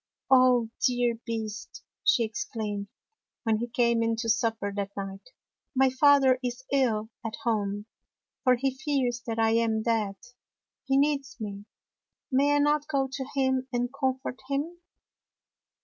"Oh, 0.31 0.71
dear 0.87 1.19
Beast!" 1.27 1.83
she 2.03 2.23
exclaimed, 2.23 2.87
when 3.43 3.57
he 3.59 3.67
came 3.67 4.01
in 4.01 4.15
to 4.15 4.29
supper 4.29 4.73
that 4.75 4.97
night," 4.97 5.29
my 5.75 5.91
father 5.91 6.39
is 6.43 6.63
ill 6.73 7.11
at 7.23 7.35
home, 7.43 7.85
for 8.43 8.55
he 8.55 8.75
fears 8.75 9.21
that 9.27 9.37
I 9.37 9.51
am 9.51 9.83
dead. 9.83 10.15
He 10.85 10.97
needs 10.97 11.37
me. 11.39 11.65
May 12.31 12.55
I 12.55 12.57
not 12.57 12.87
go 12.87 13.09
to 13.13 13.25
him 13.35 13.67
and 13.71 13.93
comfort 13.93 14.39
him? 14.49 14.79